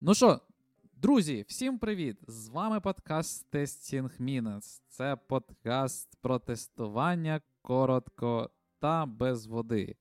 [0.00, 0.40] Ну що,
[0.92, 2.18] друзі, всім привіт!
[2.26, 4.82] З вами подкаст Testing Minutes.
[4.88, 9.96] Це подкаст про тестування коротко та без води.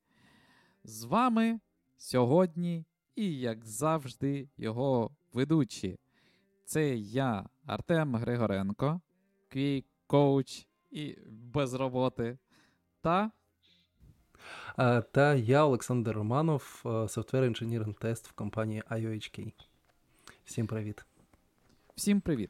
[0.84, 1.60] З вами
[1.98, 6.00] сьогодні і, як завжди, його ведучі.
[6.66, 9.02] Це я, Артем Григоренко,
[9.48, 12.38] квій коуч і без роботи.
[13.02, 13.32] Та
[15.12, 19.67] та я, Олександр Романов, софтвер інженіринг тест в компанії IOHK.
[20.48, 21.06] Всім привіт.
[21.96, 22.50] Всім привіт.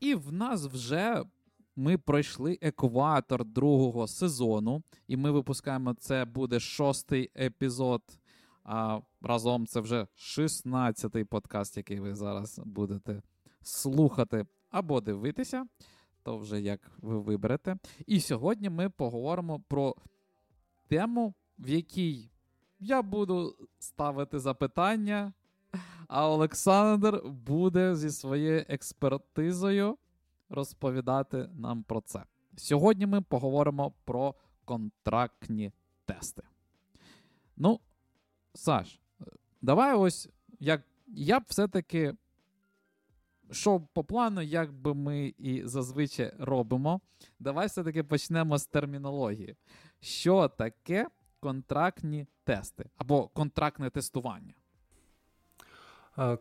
[0.00, 1.24] І в нас вже
[1.76, 8.02] ми пройшли екватор другого сезону, і ми випускаємо це буде шостий епізод.
[8.64, 13.22] А разом це вже 16-й подкаст, який ви зараз будете
[13.62, 15.66] слухати або дивитися.
[16.22, 17.76] То вже як ви виберете.
[18.06, 19.94] І сьогодні ми поговоримо про
[20.88, 22.30] тему, в якій
[22.80, 25.32] я буду ставити запитання,
[26.08, 29.98] а Олександр буде зі своєю експертизою
[30.48, 32.24] розповідати нам про це.
[32.56, 35.72] Сьогодні ми поговоримо про контрактні
[36.04, 36.42] тести.
[37.56, 37.80] Ну,
[38.54, 39.00] Саш,
[39.62, 40.28] давай ось
[40.60, 42.14] як я б все-таки.
[43.52, 47.00] Що по плану, як би ми і зазвичай робимо,
[47.38, 49.56] давай все-таки почнемо з термінології.
[50.00, 51.08] Що таке
[51.40, 54.54] контрактні тести або контрактне тестування?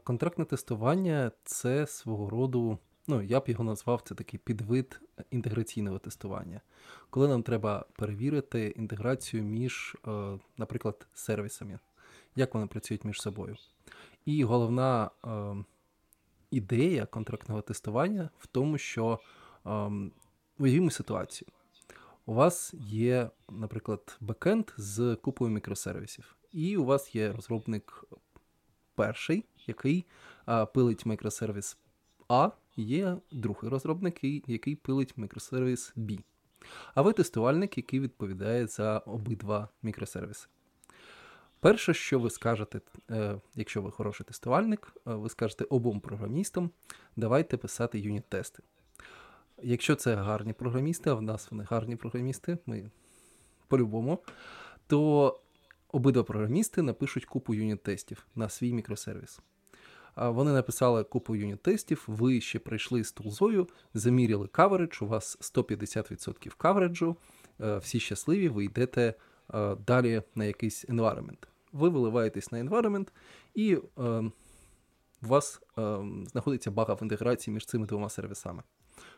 [0.03, 6.61] Контрактне тестування це свого роду, ну я б його назвав, це такий підвид інтеграційного тестування,
[7.09, 11.79] коли нам треба перевірити інтеграцію між, е, наприклад, сервісами,
[12.35, 13.55] як вони працюють між собою.
[14.25, 15.55] І головна е,
[16.51, 19.19] ідея контрактного тестування в тому, що
[19.65, 20.11] ем,
[20.59, 21.47] уявімо ситуацію.
[22.25, 28.05] У вас є, наприклад, бекенд з купою мікросервісів, і у вас є розробник
[28.95, 30.05] перший, який
[30.45, 31.77] а, пилить мікросервіс
[32.29, 36.19] А, є другий розробник, який пилить мікросервіс B.
[36.95, 40.47] А ви тестувальник, який відповідає за обидва мікросервіси.
[41.59, 46.69] Перше, що ви скажете, е, якщо ви хороший тестувальник, е, ви скажете обом програмістам,
[47.15, 48.63] давайте писати юніт-тести.
[49.63, 52.91] Якщо це гарні програмісти, а в нас вони гарні програмісти, ми
[53.67, 54.19] по-любому,
[54.87, 55.39] то
[55.91, 59.39] обидва програмісти напишуть купу юніт-тестів на свій мікросервіс.
[60.27, 67.15] Вони написали купу юніт-тестів, ви ще прийшли з тулзою, заміряли каверидж, у вас 150% кавериджу,
[67.61, 69.13] е, всі щасливі, ви йдете
[69.53, 71.47] е, далі на якийсь environment.
[71.71, 73.07] Ви виливаєтесь на environment,
[73.55, 73.81] і е,
[75.21, 75.61] у вас
[76.31, 78.63] знаходиться бага в інтеграції між цими двома сервісами.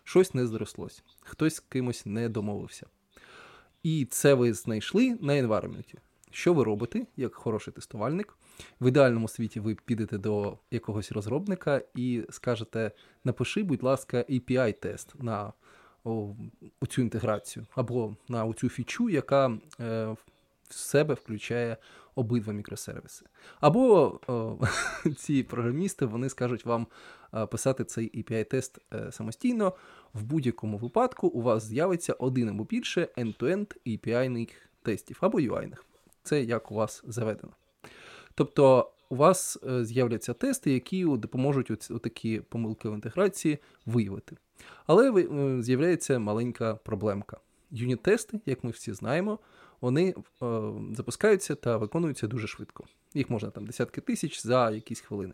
[0.03, 2.87] Щось не зрослось, хтось з кимось не домовився.
[3.83, 5.93] І це ви знайшли на environment.
[6.31, 8.37] Що ви робите, як хороший тестувальник?
[8.81, 12.91] В ідеальному світі ви підете до якогось розробника і скажете:
[13.23, 15.53] напиши, будь ласка, API-тест на
[16.03, 16.35] о,
[16.89, 19.57] цю інтеграцію, або на цю фічу, яка е,
[20.69, 21.77] в себе включає
[22.15, 23.25] обидва мікросервіси.
[23.59, 24.57] Або о,
[25.17, 26.87] ці програмісти вони скажуть вам
[27.33, 29.73] е, писати цей API-тест е, самостійно.
[30.13, 34.49] В будь-якому випадку у вас з'явиться один або більше end-to-end API-них
[34.81, 35.85] тестів або UI-них.
[36.23, 37.53] Це як у вас заведено.
[38.35, 41.71] Тобто у вас е, з'являться тести, які допоможуть
[42.03, 44.37] такі помилки в інтеграції виявити.
[44.85, 47.37] Але е, з'являється маленька проблемка.
[47.71, 49.39] Юніт-тести, як ми всі знаємо,
[49.81, 50.13] вони е,
[50.93, 52.85] запускаються та виконуються дуже швидко.
[53.13, 55.33] Їх можна там десятки тисяч за якісь хвилини.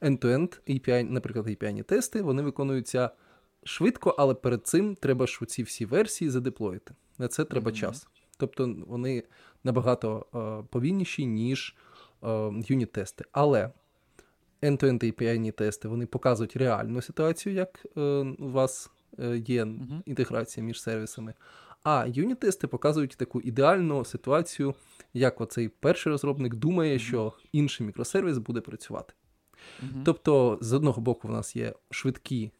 [0.00, 3.10] End-to-end, API, наприклад, API тести, вони виконуються
[3.64, 6.94] швидко, але перед цим треба ж ці всі версії задеплоїти.
[7.18, 7.74] На це треба mm-hmm.
[7.74, 8.08] час.
[8.36, 9.22] Тобто вони
[9.64, 11.76] набагато е, повільніші, ніж
[12.68, 13.24] юніт-тести.
[13.32, 13.70] Але
[14.62, 18.00] end-to-end API тести вони показують реальну ситуацію, як е,
[18.38, 19.66] у вас е, є
[20.06, 21.34] інтеграція між сервісами.
[21.82, 24.74] А юніт-тести показують таку ідеальну ситуацію,
[25.14, 29.14] як оцей перший розробник думає, що інший мікросервіс буде працювати.
[30.04, 32.50] Тобто, з одного боку, в нас є швидкі,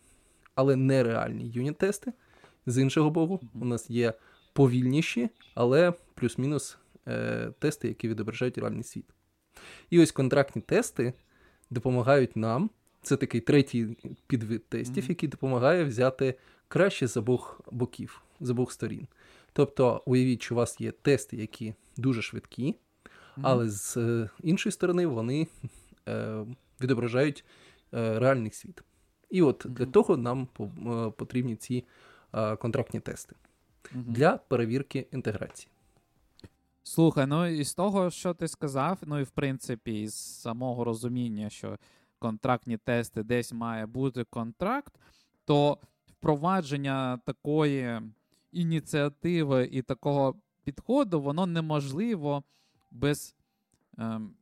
[0.54, 2.12] але нереальні юніт-тести,
[2.66, 4.14] з іншого боку, у нас є
[4.52, 6.78] повільніші, але плюс-мінус
[7.08, 9.04] е, тести, які відображають реальний світ.
[9.90, 11.12] І ось контрактні тести
[11.70, 12.70] допомагають нам.
[13.02, 13.96] Це такий третій
[14.26, 15.08] підвид тестів, mm-hmm.
[15.08, 16.34] який допомагає взяти
[16.68, 19.06] краще з обох боків, з обох сторін.
[19.52, 23.40] Тобто, уявіть, що у вас є тести, які дуже швидкі, mm-hmm.
[23.42, 25.46] але з е, іншої сторони вони
[26.08, 26.44] е,
[26.80, 27.44] відображають
[27.94, 28.82] е, реальний світ.
[29.30, 29.70] І от mm-hmm.
[29.70, 31.84] для того нам е, потрібні ці
[32.34, 33.36] е, контрактні тести
[33.92, 35.68] для перевірки інтеграції.
[36.86, 41.78] Слухай, ну із того, що ти сказав, ну і в принципі, із самого розуміння, що
[42.18, 44.94] контрактні тести, десь має бути контракт,
[45.44, 48.00] то впровадження такої
[48.52, 50.34] ініціативи і такого
[50.64, 52.42] підходу, воно неможливо
[52.90, 53.36] без
[53.98, 54.34] ем,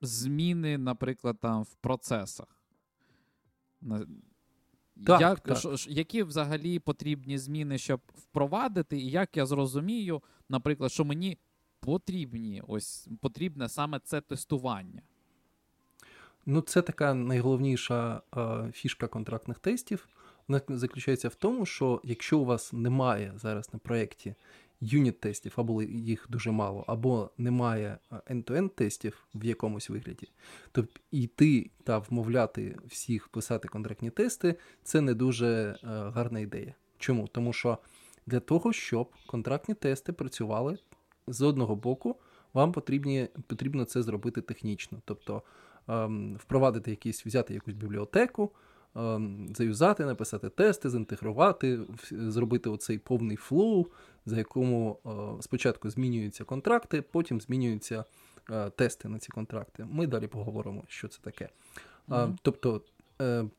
[0.00, 2.60] зміни, наприклад, там в процесах.
[5.06, 5.56] Так, як, так.
[5.56, 11.38] Ш, ш, які взагалі потрібні зміни, щоб впровадити, і як я зрозумію, наприклад, що мені
[11.80, 15.02] потрібні, ось потрібне саме це тестування?
[16.46, 20.08] Ну, це така найголовніша е, фішка контрактних тестів.
[20.48, 24.34] Вона заключається в тому, що якщо у вас немає зараз на проєкті
[24.84, 30.28] юніт-тестів, або їх дуже мало, або немає end-to-end тестів в якомусь вигляді,
[30.72, 36.74] то йти та вмовляти всіх писати контрактні тести це не дуже е, гарна ідея.
[36.98, 37.28] Чому?
[37.28, 37.78] Тому що
[38.26, 40.78] для того, щоб контрактні тести працювали
[41.26, 42.16] з одного боку,
[42.52, 45.02] вам потрібні, потрібно це зробити технічно.
[45.04, 45.42] Тобто
[45.88, 48.50] ем, впровадити якісь, взяти якусь бібліотеку.
[48.96, 51.80] Ем, заюзати, написати тести, зінтегрувати,
[52.10, 53.86] зробити оцей повний flow,
[54.26, 58.04] за якому е, спочатку змінюються контракти, потім змінюються
[58.50, 59.86] е, тести на ці контракти.
[59.90, 61.48] Ми далі поговоримо, що це таке.
[62.08, 62.36] Mm-hmm.
[62.42, 62.82] Тобто,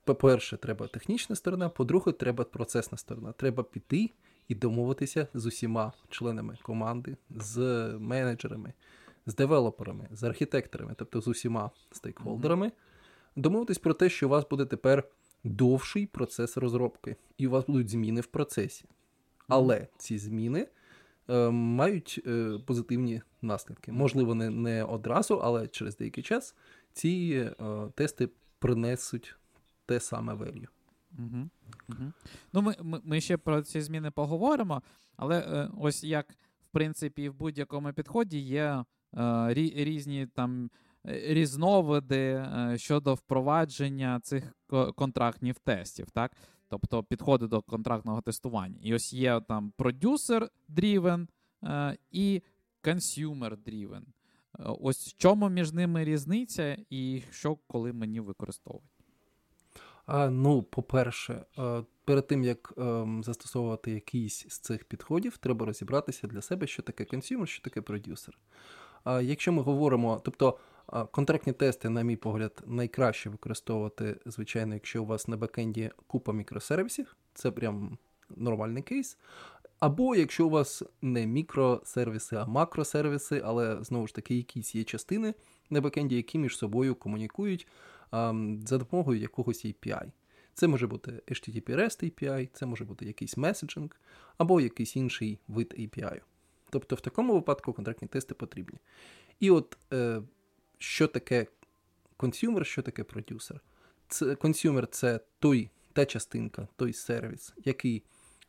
[0.04, 3.32] по-перше, треба технічна сторона, по-друге, треба процесна сторона.
[3.32, 4.12] Треба піти
[4.48, 7.60] і домовитися з усіма членами команди, з
[8.00, 8.74] менеджерами,
[9.26, 12.66] з девелоперами, з архітекторами, тобто з усіма стейкхолдерами.
[12.66, 13.42] Mm-hmm.
[13.42, 15.04] Домовитись про те, що у вас буде тепер
[15.46, 18.86] довший процес розробки, і у вас будуть зміни в процесі.
[19.48, 20.68] Але ці зміни
[21.30, 23.92] е, мають е, позитивні наслідки.
[23.92, 26.56] Можливо, не не одразу, але через деякий час
[26.94, 29.36] ці е, тести принесуть
[29.86, 30.68] те саме value.
[31.20, 31.50] Угу.
[31.90, 32.12] Угу.
[32.54, 34.82] Ну, Ми ми, ми ще про ці зміни поговоримо,
[35.18, 38.84] але е, ось як в принципі в будь-якому підході є
[39.18, 40.70] е, різні там
[41.08, 44.56] різновиди е, щодо впровадження цих
[44.96, 46.32] контрактних тестів, так?
[46.70, 48.78] Тобто підходи до контрактного тестування.
[48.82, 51.28] І ось є там продюсер-дрівен
[52.12, 52.42] і
[52.84, 54.02] consumer-driven.
[54.60, 58.88] Е, ось в чому між ними різниця, і що коли мені використовувати?
[60.06, 66.28] А, Ну, по-перше, е, перед тим як ем, застосовувати якийсь з цих підходів, треба розібратися
[66.28, 68.38] для себе, що таке консюмер, що таке продюсер.
[69.22, 70.58] Якщо ми говоримо, тобто
[71.12, 77.16] Контрактні тести, на мій погляд, найкраще використовувати, звичайно, якщо у вас на бекенді купа мікросервісів,
[77.34, 77.98] це прям
[78.30, 79.18] нормальний кейс.
[79.80, 85.34] Або якщо у вас не мікросервіси, а макросервіси, але знову ж таки, якісь є частини
[85.70, 87.68] на бекенді, які між собою комунікують
[88.66, 90.12] за допомогою якогось API.
[90.54, 93.90] Це може бути HTTP REST API, це може бути якийсь меседжинг,
[94.38, 96.22] або якийсь інший вид API.
[96.70, 98.80] Тобто в такому випадку контрактні тести потрібні.
[99.40, 100.22] І от е,
[100.78, 101.48] що таке
[102.18, 103.62] консюмер, що таке продюсер.
[104.08, 108.04] Це консюмер це той, та частинка, той сервіс, який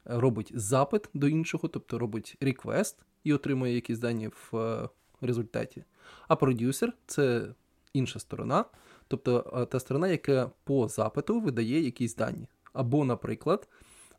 [0.04, 4.88] робить запит до іншого, тобто робить реквест і отримує якісь дані в е,
[5.20, 5.84] результаті.
[6.28, 7.48] А продюсер це
[7.92, 8.64] інша сторона,
[9.08, 12.48] тобто е, та сторона, яка по запиту видає якісь дані.
[12.72, 13.68] Або, наприклад,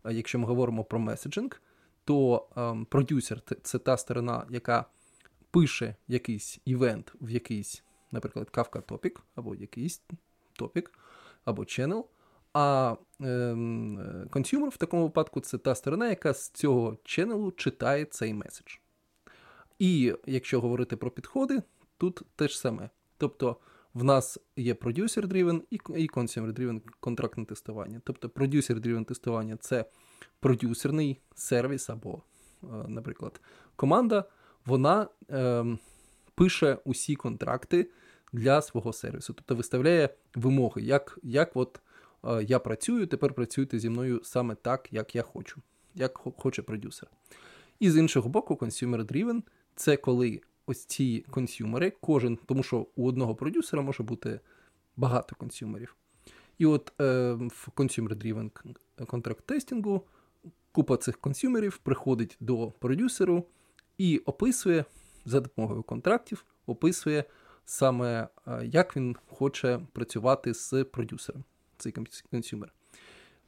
[0.06, 1.62] е, якщо ми говоримо про меседжинг,
[2.06, 4.86] то ем, продюсер це та сторона, яка
[5.52, 10.02] пише якийсь івент в якийсь наприклад, Kafka Topic, або якийсь
[10.54, 10.92] топік,
[11.46, 12.04] або channel,
[12.54, 18.34] а ем, консюмер в такому випадку це та сторона, яка з цього ченелу читає цей
[18.34, 18.78] меседж.
[19.80, 21.62] І якщо говорити про підходи,
[21.98, 22.90] тут те ж саме.
[23.18, 23.58] Тобто
[23.94, 28.02] в нас є producer-driven і consumer-driven контрактне тестування.
[28.04, 29.86] Тобто producer-driven тестування це
[30.40, 32.22] продюсерний сервіс або,
[32.64, 33.42] е, наприклад,
[33.76, 34.24] команда,
[34.66, 35.08] вона.
[36.38, 37.90] Пише усі контракти
[38.34, 41.82] для свого сервісу, тобто виставляє вимоги, як як от
[42.24, 45.62] е, я працюю, тепер працюйте зі мною саме так, як я хочу,
[45.96, 47.10] як хоче продюсер.
[47.80, 49.42] І з іншого боку, consumer driven
[49.76, 54.40] це коли ось ці консюмери, кожен, тому що у одного продюсера може бути
[54.98, 55.96] багато консюмерів.
[56.58, 58.52] І от е, в consumer driven
[59.06, 60.02] contract testing у
[60.72, 63.46] купа цих consumer ів приходить до продюсеру
[63.98, 64.86] і описує
[65.28, 67.24] за допомогою контрактів описує
[67.66, 71.44] саме, е, як він хоче працювати з продюсером,
[71.78, 71.94] цей
[72.32, 72.74] consumer.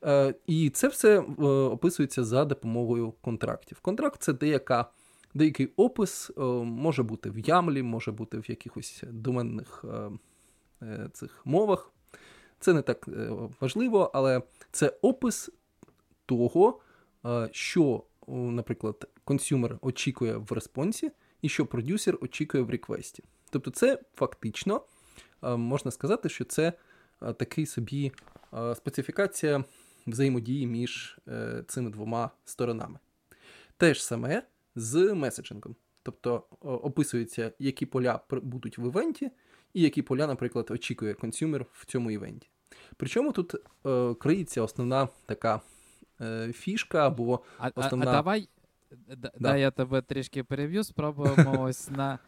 [0.03, 3.79] Е, і це все е, описується за допомогою контрактів.
[3.79, 4.85] Контракт це деяка,
[5.33, 6.31] деякий опис,
[6.63, 9.85] може бути в YAML і, може бути в якихось доменних
[11.13, 11.91] цих мовах.
[12.59, 13.09] Це не так
[13.59, 15.49] важливо, але це опис
[16.25, 16.79] того,
[17.51, 23.23] що, наприклад, консюмер очікує в респонсі, і що продюсер очікує в реквесті.
[23.49, 24.81] Тобто, це фактично
[25.41, 26.73] можна сказати, що це
[27.19, 28.11] такий собі
[28.75, 29.63] специфікація
[30.07, 31.19] взаємодії між
[31.67, 32.99] цими двома сторонами.
[33.77, 34.43] Те ж саме
[34.75, 35.75] з меседжингом.
[36.03, 39.31] Тобто описується, які поля будуть в івенті,
[39.73, 42.49] і які поля, наприклад, очікує консюмер в цьому івенті.
[42.97, 43.55] Причому тут
[43.85, 45.61] е, криється основна така
[46.21, 47.41] е, фішка або
[47.75, 48.05] основна.
[48.05, 48.49] А, а, а давай
[49.17, 49.31] да.
[49.39, 52.19] дай я тебе трішки перев'ю, спробуємо ось на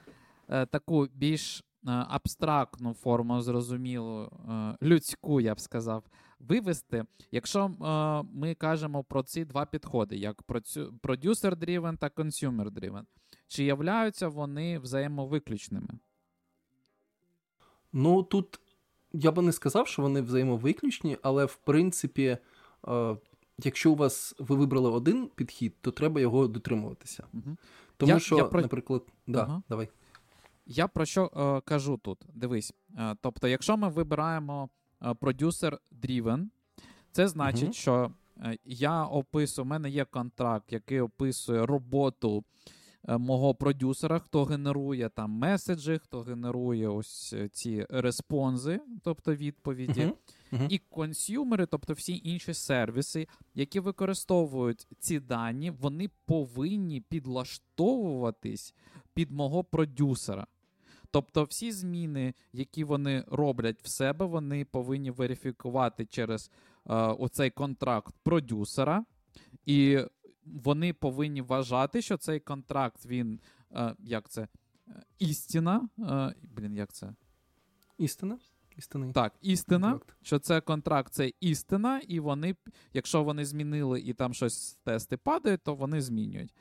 [0.50, 1.64] е, таку більш е,
[2.10, 6.04] абстрактну форму, зрозумілу, е, людську, я б сказав,
[6.40, 7.06] вивести.
[7.32, 10.44] Якщо е, ми кажемо про ці два підходи, як
[11.02, 13.04] продюсер-дрівен та consumer-driven,
[13.48, 15.90] чи являються вони взаємовиключними?
[17.94, 18.60] Ну тут
[19.14, 22.38] я би не сказав, що вони взаємовиключні, але в принципі,
[22.88, 23.18] е,
[23.64, 27.24] якщо у вас ви вибрали один підхід, то треба його дотримуватися.
[27.34, 27.58] Угу.
[27.98, 28.62] Тому я, що, я про...
[28.62, 29.64] наприклад, да, ага.
[29.70, 29.90] давай.
[30.66, 32.18] Я про що е, кажу тут?
[32.34, 32.74] Дивись.
[32.98, 34.70] Е, тобто, якщо ми вибираємо
[35.20, 36.48] продюсер Driven,
[37.12, 37.74] це значить, угу.
[37.74, 42.44] що е, я описую, у мене є контракт, який описує роботу.
[43.08, 50.02] Е, мого продюсера, хто генерує там меседжі, хто генерує ось е, ці респонзи, тобто відповіді,
[50.02, 50.14] uh-huh.
[50.52, 50.68] Uh-huh.
[50.70, 58.74] і консюмери, тобто всі інші сервіси, які використовують ці дані, вони повинні підлаштовуватись
[59.14, 60.48] під мого продюсера.
[61.12, 66.52] Тобто всі зміни, які вони роблять в себе, вони повинні верифікувати через
[66.86, 69.06] е, оцей контракт продюсера.
[69.66, 70.00] І
[70.46, 73.40] вони повинні вважати, що цей контракт він
[73.72, 74.48] е, як це?
[74.88, 75.90] Е, істина.
[76.00, 77.14] Е, блін, як це?
[77.98, 78.40] Істина?
[78.78, 79.12] Істинний.
[79.12, 80.16] Так, істина, контракт.
[80.22, 82.56] що це контракт, це істина, і вони,
[82.94, 86.54] якщо вони змінили і там щось тести падають, то вони змінюють.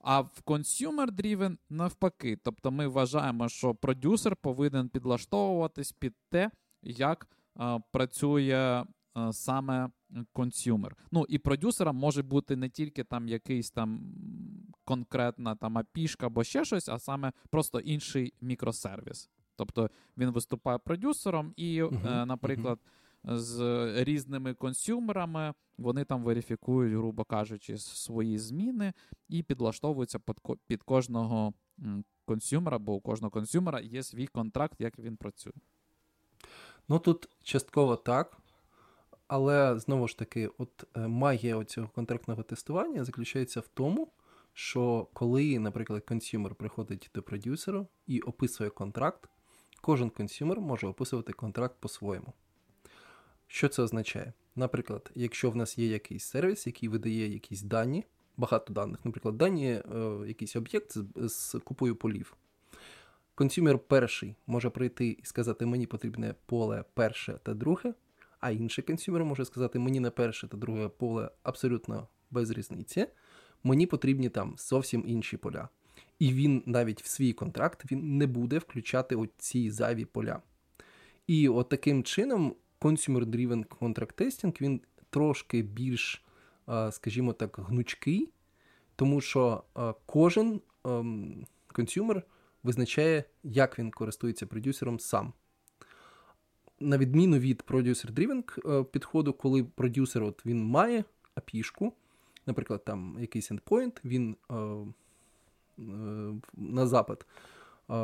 [0.00, 2.38] А в consumer driven навпаки.
[2.42, 6.50] Тобто ми вважаємо, що продюсер повинен підлаштовуватись під те,
[6.82, 7.28] як
[7.60, 8.84] е, працює
[9.18, 9.90] е, саме
[10.32, 10.96] консюмер.
[11.10, 14.14] Ну і продюсером може бути не тільки там якийсь там
[14.84, 19.30] конкретна там апішка або ще щось, а саме просто інший мікросервіс.
[19.58, 22.78] Тобто він виступає продюсером, і, uh-huh, е, наприклад,
[23.24, 23.36] uh-huh.
[23.36, 23.60] з
[24.04, 28.92] різними консюмерами вони там верифікують, грубо кажучи, свої зміни
[29.28, 30.36] і підлаштовуються під,
[30.66, 31.52] під кожного
[32.24, 35.52] консюмера, бо у кожного консюмера є свій контракт, як він працює.
[36.88, 38.36] Ну тут частково так.
[39.28, 44.12] Але знову ж таки, от е, магія цього контрактного тестування заключається в тому,
[44.52, 49.28] що коли, наприклад, consumer приходить до продюсера і описує контракт,
[49.80, 52.32] кожен consumer може описувати контракт по-своєму.
[53.46, 54.32] Що це означає?
[54.56, 58.04] Наприклад, якщо в нас є якийсь сервіс, який видає якісь дані,
[58.36, 59.82] багато даних, наприклад, дані, е,
[60.26, 62.36] якийсь об'єкт з, з купою полів.
[63.34, 67.94] Consumer перший може прийти і сказати, мені потрібне поле перше та друге
[68.40, 73.06] а інший consumer може сказати, мені на перше та друге поле абсолютно без різниці,
[73.64, 75.68] мені потрібні там зовсім інші поля.
[76.18, 80.42] І він навіть в свій контракт він не буде включати оці зайві поля.
[81.26, 86.24] І от таким чином Consumer-Driven Contract Testing він трошки більш,
[86.90, 88.32] скажімо так, гнучкий,
[88.96, 89.64] тому що
[90.06, 92.22] кожен ем, консюмер
[92.62, 95.32] визначає, як він користується продюсером сам
[96.80, 101.92] на відміну від producer-driven е, підходу, коли продюсер от він має апішку,
[102.46, 104.86] наприклад, там якийсь endpoint, він е, е,
[106.54, 107.26] на запит е,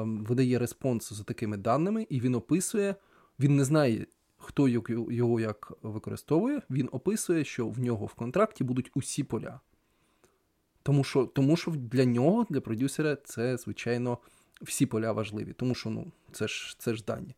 [0.04, 2.94] видає респонс за такими даними, і він описує,
[3.40, 8.90] він не знає, хто його як використовує, він описує, що в нього в контракті будуть
[8.94, 9.60] усі поля.
[10.82, 14.18] Тому що тому що для нього, для продюсера, це, звичайно,
[14.62, 17.34] всі поля важливі, тому що ну, це ж це ж дані.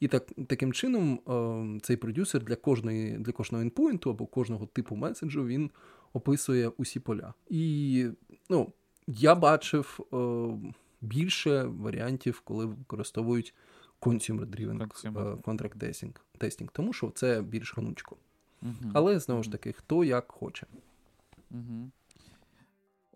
[0.00, 4.96] І так, таким чином е, цей продюсер для кожної, для кожного інпоінту або кожного типу
[4.96, 5.70] меседжу він
[6.12, 7.34] описує усі поля.
[7.48, 8.06] І
[8.50, 8.72] ну,
[9.06, 13.54] я бачив е, більше варіантів, коли використовують
[14.00, 15.10] consumer-driven е,
[15.42, 18.16] contract testing, testing, тому що це більш гнучко.
[18.62, 20.66] uh Але знову ж таки, хто як хоче.
[21.52, 21.90] uh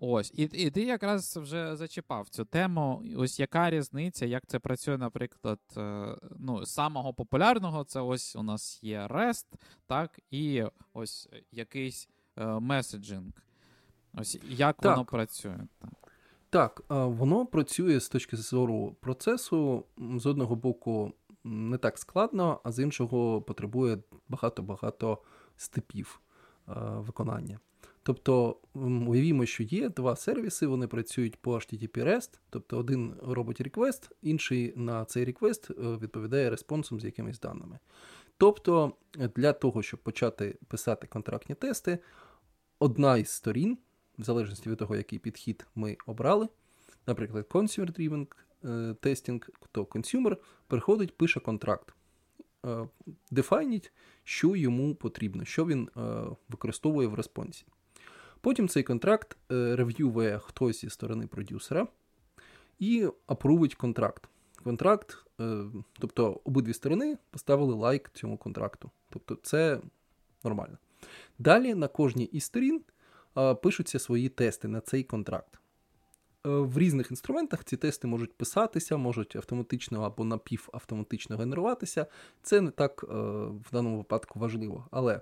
[0.01, 3.03] Ось, і і ти якраз вже зачіпав цю тему.
[3.17, 8.83] Ось яка різниця, як це працює, наприклад, е, ну, самого популярного це ось у нас
[8.83, 9.47] є REST,
[9.87, 12.09] так, і ось якийсь
[12.61, 13.33] меседжинг.
[14.17, 14.93] Ось як так.
[14.93, 15.59] воно працює?
[16.51, 19.85] Так, воно працює з точки зору процесу.
[20.17, 21.13] З одного боку,
[21.45, 25.19] не так складно, а з іншого потребує багато-багато
[25.57, 26.21] степів
[26.69, 27.61] е, виконання.
[28.03, 28.57] Тобто
[29.07, 34.73] уявімо, що є два сервіси, вони працюють по HTTP REST, тобто один робить реквест, інший
[34.77, 37.79] на цей реквест відповідає респонсом з якимись даними.
[38.39, 38.93] Тобто,
[39.37, 41.99] для того, щоб почати писати контрактні тести,
[42.79, 43.79] одна із сторін,
[44.19, 46.49] в залежності від того, який підхід ми обрали,
[47.07, 48.27] наприклад, consumer-driven
[49.03, 51.95] testing, то consumer приходить, пише контракт,
[53.31, 53.93] дефайніть,
[54.25, 55.91] що йому потрібно, що він
[56.49, 57.67] використовує в респонсі.
[58.41, 61.89] Потім цей контракт рев'ює хтось зі сторони продюсера
[62.79, 64.29] і апрувить контракт.
[64.65, 65.27] Контракт,
[65.99, 68.91] тобто обидві сторони поставили лайк цьому контракту.
[69.11, 69.81] Тобто це
[70.45, 70.79] нормально.
[71.39, 72.83] Далі на кожній із сторін
[73.63, 75.61] пишуться свої тести на цей контракт.
[76.45, 82.07] В різних інструментах ці тести можуть писатися, можуть автоматично або напівавтоматично генеруватися.
[82.43, 84.89] Це не так в даному випадку важливо.
[84.91, 85.21] Але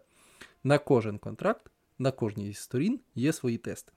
[0.64, 3.92] на кожен контракт, на кожній із сторін є свої тести.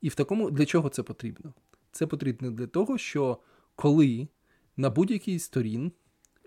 [0.00, 1.54] І в такому для чого це потрібно?
[1.92, 3.38] Це потрібно для того, що
[3.76, 4.28] коли
[4.76, 5.92] на будь-якій сторін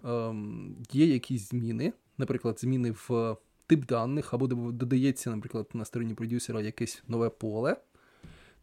[0.03, 6.61] ем, є якісь зміни, наприклад, зміни в тип даних, або додається, наприклад, на стороні продюсера
[6.61, 7.77] якесь нове поле,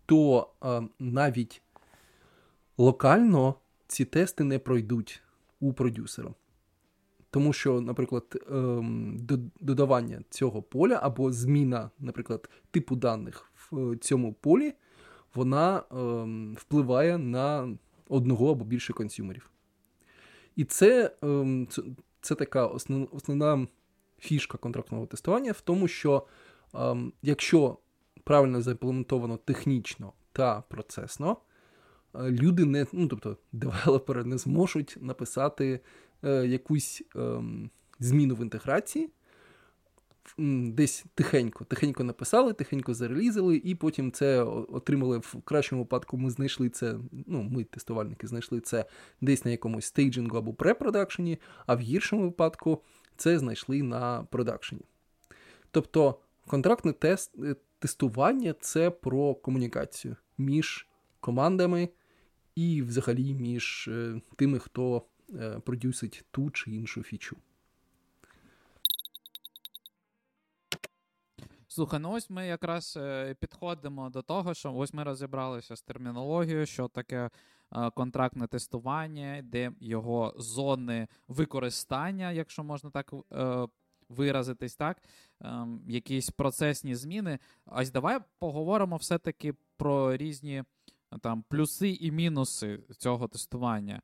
[0.07, 1.62] то е, навіть
[2.78, 3.54] локально
[3.87, 5.23] ці тести не пройдуть
[5.61, 6.35] у продюсера.
[7.30, 9.19] Тому що, наприклад, ем,
[9.61, 14.75] додавання цього поля або зміна, наприклад, типу даних в цьому полі,
[15.35, 17.76] вона ем, впливає на
[18.09, 19.50] одного або більше консюмерів.
[20.57, 21.69] І це, ем,
[22.21, 23.66] це, така основна
[24.20, 26.26] фішка контрактного тестування в тому, що
[26.74, 27.78] ем, якщо
[28.24, 31.36] правильно заімплементовано технічно та процесно,
[32.14, 35.80] е, люди не, ну тобто девелопери не зможуть написати
[36.24, 37.42] е, якусь е,
[37.98, 39.10] зміну в інтеграції.
[40.38, 46.16] Десь тихенько, тихенько написали, тихенько зарелізили, і потім це отримали в кращому випадку.
[46.16, 46.96] Ми знайшли це.
[47.26, 48.84] Ну, ми, тестувальники, знайшли це
[49.20, 52.82] десь на якомусь стейджингу або препродакшені, а в гіршому випадку
[53.16, 54.82] це знайшли на продакшені.
[55.70, 60.88] Тобто контрактне тест, е, тестування це про комунікацію між
[61.20, 61.88] командами
[62.54, 65.02] і взагалі між е, тими, хто
[65.34, 67.36] е, продюсить ту чи іншу фічу.
[71.68, 72.99] Слухай, ну ось ми якраз
[73.40, 77.30] підходимо до того, що ось ми розібралися з термінологією, що таке
[77.95, 83.67] контрактне тестування, де його зони використання, якщо можна так е,
[84.09, 85.02] виразитись, так,
[85.41, 87.39] ем, якісь процесні зміни.
[87.67, 90.65] Ось давай поговоримо все-таки про різні
[91.21, 94.02] там плюси і мінуси цього тестування.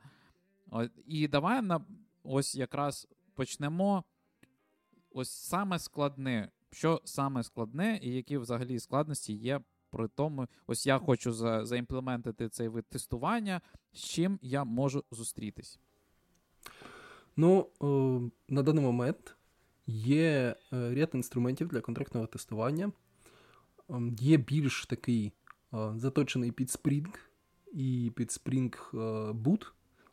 [1.07, 1.81] І давай на
[2.23, 4.05] ось якраз почнемо.
[5.11, 9.61] Ось саме складне, що саме складне, і які взагалі складності є
[9.97, 13.61] при тому, ось я хочу за, заімплементити цей вид тестування,
[13.93, 15.79] з чим я можу зустрітись.
[17.37, 19.37] Ну, о, на даний момент
[19.87, 22.93] є е, ряд інструментів для контрактного тестування.
[23.91, 25.33] Ем, є більш такий
[25.71, 27.09] о, заточений під Spring
[27.73, 28.91] і під Spring
[29.33, 29.67] Boot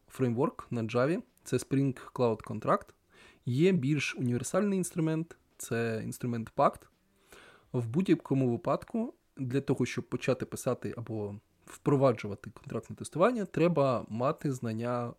[0.08, 1.22] фреймворк на Java.
[1.43, 2.93] Це Spring Cloud Contract.
[3.46, 6.82] Є більш універсальний інструмент, це інструмент Pact.
[7.74, 15.13] В будь-якому випадку для того, щоб почати писати або впроваджувати контрактне тестування, треба мати знання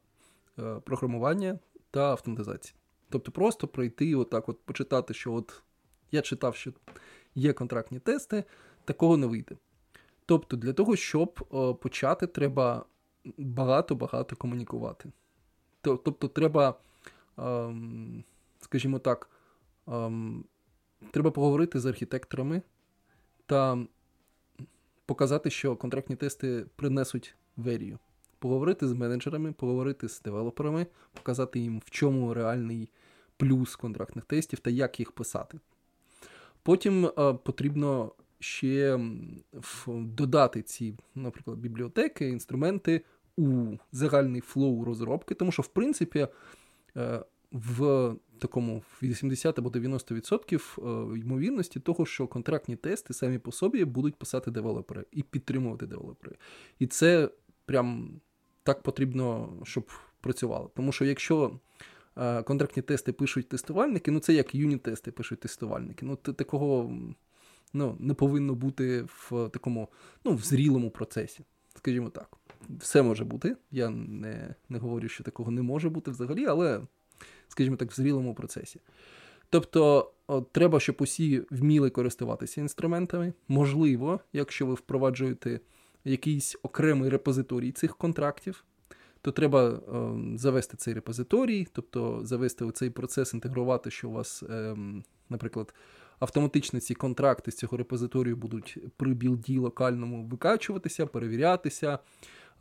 [0.58, 1.58] е, програмування
[1.90, 2.74] та автоматизації.
[3.08, 5.62] Тобто просто пройти, отак, от почитати, що от
[6.12, 6.72] я читав, що
[7.34, 8.44] є контрактні тести,
[8.84, 9.56] такого не вийде.
[10.26, 12.84] Тобто, для того, щоб е, почати, треба
[13.38, 15.12] багато-багато комунікувати.
[15.80, 16.74] Тобто, треба,
[17.38, 18.24] ем,
[18.60, 19.30] скажімо так,
[19.88, 20.44] ем,
[21.10, 22.62] треба поговорити з архітекторами
[23.46, 23.86] та
[25.06, 27.98] показати, що контрактні тести принесуть верію.
[28.38, 32.88] Поговорити з менеджерами, поговорити з девелоперами, показати їм, в чому реальний
[33.36, 35.60] плюс контрактних тестів та як їх писати.
[36.62, 39.00] Потім е, потрібно ще
[39.86, 43.04] додати ці, наприклад, бібліотеки, інструменти
[43.36, 46.28] у загальний flow розробки, тому що, в принципі,
[46.96, 53.84] е, в такому 80 або 90% е, ймовірності того, що контрактні тести самі по собі
[53.84, 56.36] будуть писати девелопери і підтримувати девелопери.
[56.78, 57.30] І це
[57.66, 58.20] прям
[58.62, 59.90] так потрібно, щоб
[60.20, 60.70] працювало.
[60.76, 61.60] Тому що якщо
[62.16, 66.06] е, контрактні тести пишуть тестувальники, ну це як юніт-тести пишуть тестувальники.
[66.06, 66.96] Ну, такого
[67.72, 69.88] ну, не повинно бути в такому
[70.24, 71.44] ну, в зрілому процесі.
[71.76, 72.36] Скажімо так.
[72.78, 73.56] Все може бути.
[73.70, 76.80] Я не не говорю, що такого не може бути взагалі, але
[77.54, 78.80] скажімо так, в зрілому процесі.
[79.50, 83.32] Тобто, от, треба, щоб усі вміли користуватися інструментами.
[83.48, 85.60] Можливо, якщо ви впроваджуєте
[86.04, 88.64] якийсь окремий репозиторій цих контрактів,
[89.22, 89.78] то треба е,
[90.38, 94.76] завести цей репозиторій, тобто завести цей процес, інтегрувати, що у вас, е,
[95.28, 95.74] наприклад,
[96.18, 101.98] автоматично ці контракти з цього репозиторію будуть при білді локальному викачуватися, перевірятися.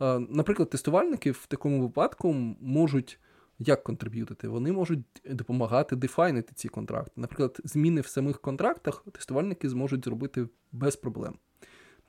[0.00, 3.18] Е, наприклад, тестувальники в такому випадку можуть.
[3.58, 4.48] Як контриб'ютити?
[4.48, 7.12] Вони можуть допомагати дефайнити ці контракти.
[7.16, 11.34] Наприклад, зміни в самих контрактах тестувальники зможуть зробити без проблем.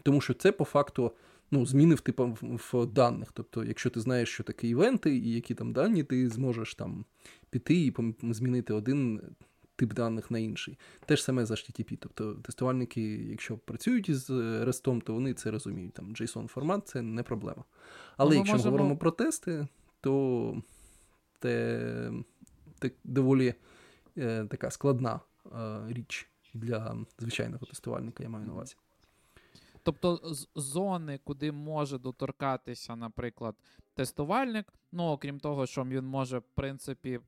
[0.03, 1.11] Тому що це по факту
[1.51, 3.31] ну, зміни в типу в даних.
[3.31, 7.05] Тобто, якщо ти знаєш, що таке івенти і які там дані, ти зможеш там
[7.49, 9.21] піти і змінити один
[9.75, 10.77] тип даних на інший.
[11.05, 11.97] Те ж саме за HTTP.
[12.01, 15.93] Тобто тестувальники, якщо працюють із REST, то вони це розуміють.
[15.93, 17.63] Там JSON формат це не проблема.
[18.17, 18.71] Але ну, якщо ми можемо...
[18.71, 19.67] говоримо про тести,
[20.01, 20.61] то
[21.39, 22.11] це
[23.03, 23.53] доволі
[24.17, 28.75] е, така складна е, річ для звичайного тестувальника, я маю на увазі.
[29.83, 30.19] Тобто
[30.55, 33.55] зони, куди може доторкатися, наприклад,
[33.93, 37.19] тестувальник, ну, окрім того, що він може, в принципі,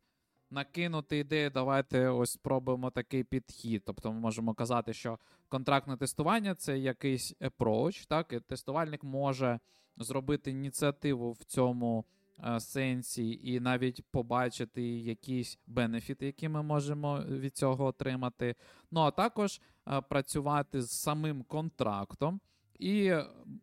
[0.49, 3.83] накинути ідею, давайте ось спробуємо такий підхід.
[3.85, 9.59] Тобто ми можемо казати, що контрактне тестування це якийсь approach, так, і тестувальник може
[9.97, 12.05] зробити ініціативу в цьому
[12.59, 18.55] сенсі і навіть побачити якісь бенефіти, які ми можемо від цього отримати.
[18.91, 22.41] Ну а також е, працювати з самим контрактом.
[22.79, 23.13] І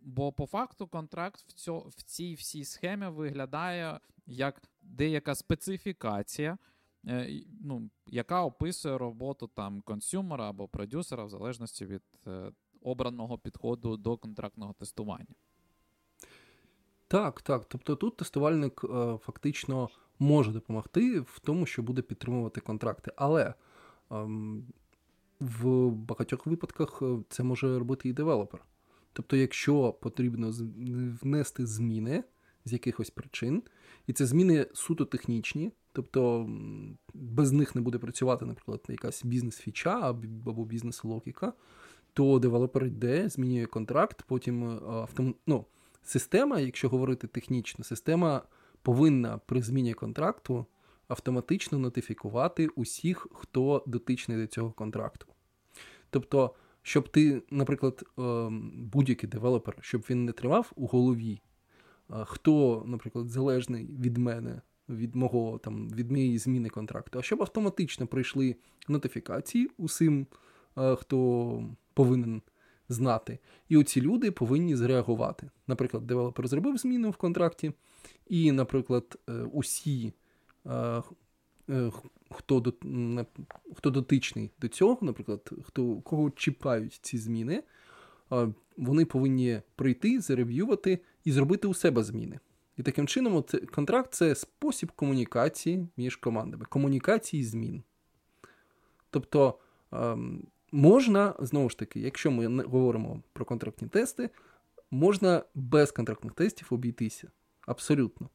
[0.02, 6.58] бо по факту контракт в цьо, в цій всій схемі виглядає як деяка специфікація,
[7.06, 13.96] е, ну, яка описує роботу там консюмера або продюсера в залежності від е, обраного підходу
[13.96, 15.34] до контрактного тестування.
[17.14, 17.64] Так, так.
[17.68, 23.12] Тобто тут тестувальник е, фактично може допомогти в тому, що буде підтримувати контракти.
[23.16, 23.54] Але е,
[25.40, 28.64] в багатьох випадках е, це може робити і девелопер.
[29.12, 30.52] Тобто, якщо потрібно
[31.22, 32.24] внести зміни
[32.64, 33.62] з якихось причин,
[34.06, 36.48] і це зміни суто технічні, тобто
[37.14, 41.52] без них не буде працювати, наприклад, якась бізнес-фіча або бізнес-логіка,
[42.12, 45.34] то девелопер йде, змінює контракт, потім е, автом...
[45.46, 45.64] ну,
[46.04, 48.42] система, якщо говорити технічно, система
[48.82, 50.66] повинна при зміні контракту
[51.08, 55.26] автоматично нотифікувати усіх, хто дотичний до цього контракту.
[56.10, 61.40] Тобто щоб ти, наприклад, ем, будь-який девелопер, щоб він не тримав у голові,
[62.24, 68.06] хто, наприклад, залежний від мене, від мого там, від моєї зміни контракту, а щоб автоматично
[68.06, 68.56] прийшли
[68.88, 70.26] нотифікації усім,
[70.96, 72.42] хто повинен
[72.88, 73.38] знати.
[73.68, 75.50] І оці люди повинні зреагувати.
[75.66, 77.72] Наприклад, девелопер зробив зміну в контракті,
[78.26, 80.12] і, наприклад, е, усі
[81.70, 81.90] Е,
[82.30, 82.72] хто
[83.74, 87.62] хто дотичний до цього, наприклад, хто кого чіпають ці зміни,
[88.76, 92.40] вони повинні прийти, зарев'ювати і зробити у себе зміни.
[92.76, 97.82] І таким чином, контракт це спосіб комунікації між командами, комунікації змін.
[99.10, 99.58] Тобто
[100.74, 104.30] можна, знову ж таки, якщо ми говоримо про контрактні тести,
[104.90, 107.30] можна без контрактних тестів обійтися.
[107.66, 108.28] Абсолютно.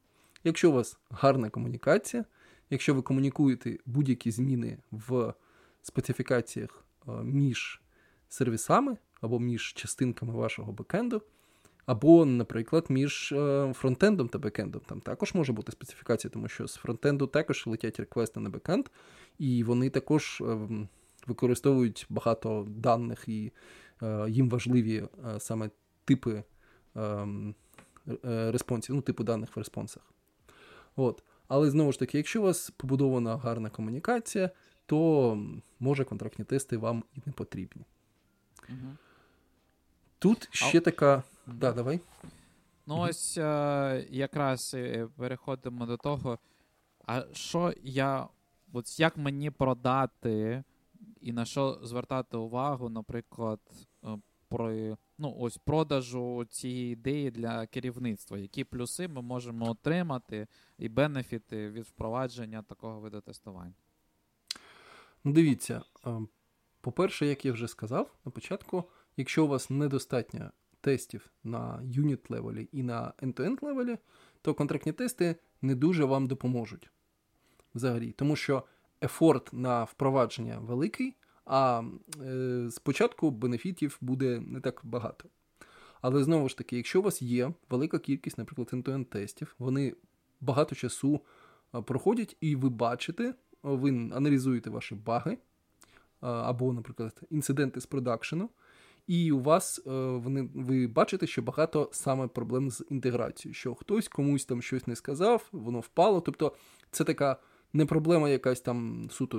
[0.44, 2.24] Якщо у вас гарна комунікація,
[2.70, 5.34] якщо ви комунікуєте будь-які зміни в
[5.82, 7.82] специфікаціях е, між
[8.28, 11.22] сервісами або між частинками вашого бекенду,
[11.86, 14.82] або, наприклад, між е, фронтендом та бекендом.
[14.86, 18.86] Там також може бути специфікація, тому що з фронтенду також летять реквести на бекенд,
[19.38, 20.68] і вони також е,
[21.26, 23.52] використовують багато даних, і
[24.28, 25.04] їм важливі
[25.38, 25.70] саме
[26.04, 26.44] типи
[28.26, 30.02] респонсів, ну, типу даних в респонсах.
[30.96, 31.22] От.
[31.48, 34.50] Але знову ж таки, якщо у вас побудована гарна комунікація,
[34.86, 35.38] то
[35.80, 37.84] може контрактні тести вам і не потрібні.
[38.68, 38.96] Угу.
[40.18, 40.80] Тут ще а...
[40.80, 41.22] така.
[41.46, 42.00] Да, давай.
[42.86, 44.76] Ну, ось е- якраз
[45.16, 46.38] переходимо до того,
[47.06, 48.28] а що я.
[48.72, 50.64] От як мені продати
[51.20, 53.60] і на що звертати увагу, наприклад,
[54.04, 60.46] е, про ну, ось продажу цієї ідеї для керівництва, які плюси ми можемо отримати
[60.78, 63.74] і бенефіти від впровадження такого виду тестувань?
[65.24, 65.82] Ну, дивіться,
[66.80, 68.84] по-перше, як я вже сказав на початку,
[69.16, 73.98] якщо у вас недостатньо тестів на unit level і і на end-to-end level і,
[74.42, 76.90] то контрактні тести не дуже вам допоможуть
[77.74, 78.64] взагалі, тому що
[79.02, 81.82] ефорт на впровадження великий, а
[82.22, 85.28] е, спочатку бенефітів буде не так багато.
[86.02, 89.94] Але знову ж таки, якщо у вас є велика кількість, наприклад, end-to-end тестів, вони
[90.40, 91.20] багато часу
[91.84, 95.38] проходять, і ви бачите, ви аналізуєте ваші баги
[96.20, 98.50] або, наприклад, інциденти з продакшену,
[99.06, 104.08] І у вас е, вони ви бачите, що багато саме проблем з інтеграцією, що хтось
[104.08, 106.20] комусь там щось не сказав, воно впало.
[106.20, 106.54] Тобто
[106.90, 107.36] це така
[107.72, 109.38] не проблема якась там суто,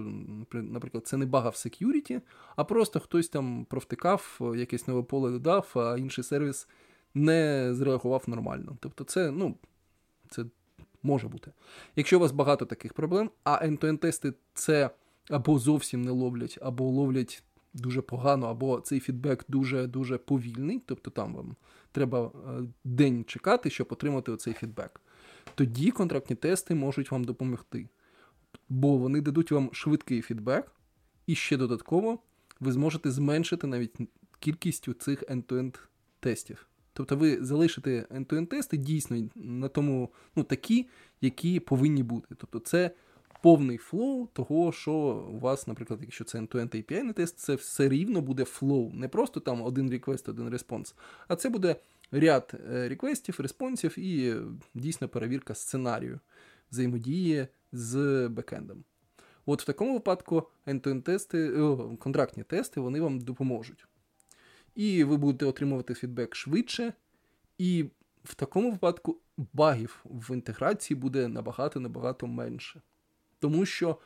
[0.54, 2.22] наприклад, це не бага в security,
[2.56, 6.68] а просто хтось там провтикав, якесь нове поле додав, а інший сервіс
[7.14, 8.78] не зреагував нормально.
[8.80, 9.56] Тобто, це, ну,
[10.30, 10.46] це
[11.04, 11.52] може бути.
[11.96, 14.90] Якщо у вас багато таких проблем, а end-to-end тести це
[15.30, 21.36] або зовсім не ловлять, або ловлять дуже погано, або цей фідбек дуже-дуже повільний, тобто там
[21.36, 21.56] вам
[21.92, 25.02] треба е, день чекати, щоб отримати оцей фідбек.
[25.56, 27.90] Тоді контрактні тести можуть вам допомогти.
[28.70, 30.72] Бо вони дадуть вам швидкий фідбек,
[31.28, 32.20] і ще додатково
[32.60, 33.96] ви зможете зменшити навіть
[34.40, 35.80] кількість цих end-to-end
[36.20, 36.68] тестів.
[36.94, 40.88] Тобто ви залишите end-to-end тести дійсно на тому, ну, такі,
[41.22, 42.36] які повинні бути.
[42.38, 42.92] Тобто це
[43.42, 44.94] повний flow того, що
[45.34, 48.94] у вас, наприклад, якщо це end-to-end API-ний тест, це все рівно буде flow.
[48.94, 50.96] Не просто там один request, один response,
[51.28, 51.76] а це буде
[52.12, 54.36] ряд е, реквестів, респонсів і
[54.74, 56.20] дійсно перевірка сценарію
[56.72, 58.84] взаємодії з бекендом.
[59.46, 60.48] От в такому випадку
[61.04, 61.52] тести,
[62.00, 63.88] контрактні тести вони вам допоможуть.
[64.76, 66.94] І ви будете отримувати фідбек швидше,
[67.58, 67.86] і
[68.24, 69.18] в такому випадку
[69.54, 72.82] багів в інтеграції буде набагато-набагато менше.
[73.40, 73.98] Тому що,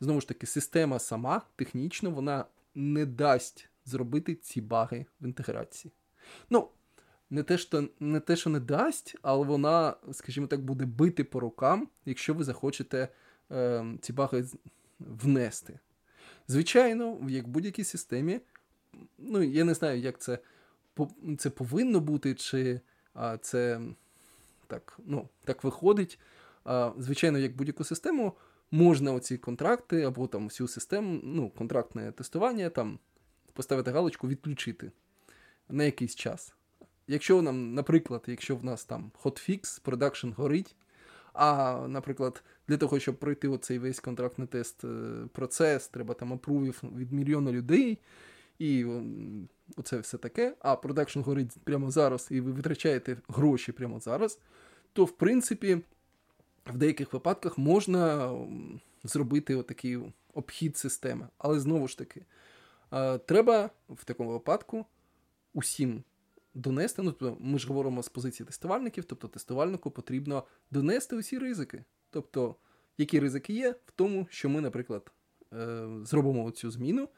[0.00, 5.92] знову ж таки, система сама технічно вона не дасть зробити ці баги в інтеграції.
[6.50, 6.68] Ну,
[7.30, 11.40] не те, що не те, що не дасть, але вона, скажімо так, буде бити по
[11.40, 13.08] рукам, якщо ви захочете
[13.50, 14.44] е, ці баги
[15.00, 15.78] внести.
[16.48, 18.40] Звичайно, як в будь-якій системі,
[19.18, 20.38] ну, я не знаю, як це
[21.38, 22.80] це повинно бути, чи
[23.14, 23.80] а, це
[24.66, 26.18] так ну, так виходить.
[26.64, 28.32] А, Звичайно, як будь-яку систему,
[28.70, 32.98] можна оці контракти або там всю систему, ну, контрактне тестування там
[33.52, 34.92] поставити галочку відключити
[35.68, 36.54] на якийсь час.
[37.08, 40.76] Якщо нам, наприклад, якщо в нас там hotfix, production горить,
[41.32, 44.88] а, наприклад, для того, щоб пройти оцей весь контрактний тест е,
[45.32, 47.98] процес, треба там апрувів від мільйона людей,
[48.58, 48.86] і
[49.76, 54.38] оце все таке, а production горить прямо зараз, і ви витрачаєте гроші прямо зараз,
[54.92, 55.78] то в принципі
[56.66, 58.32] в деяких випадках можна
[59.04, 59.98] зробити отакий
[60.34, 61.28] обхід системи.
[61.38, 62.22] Але знову ж таки,
[63.26, 64.86] треба в такому випадку
[65.54, 66.04] усім
[66.58, 67.02] донести.
[67.02, 71.84] Ну, тобто ми ж говоримо з позиції тестувальників, тобто тестувальнику потрібно донести усі ризики.
[72.10, 72.56] Тобто,
[72.98, 75.12] які ризики є в тому, що ми, наприклад,
[75.52, 77.08] е, зробимо цю зміну,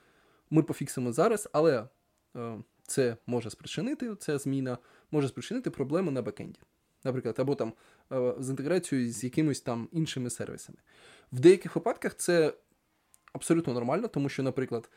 [0.50, 1.88] ми пофіксимо зараз, але
[2.36, 4.78] е, це може спричинити, ця зміна
[5.10, 6.60] може спричинити проблеми на бекенді.
[7.04, 7.72] Наприклад, або там
[8.12, 10.78] е, з інтеграцією з якимись там іншими сервісами.
[11.32, 12.54] В деяких випадках це
[13.32, 14.90] абсолютно нормально, тому що, наприклад,